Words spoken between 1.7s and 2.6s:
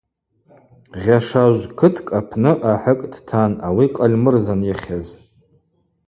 Кыткӏ апны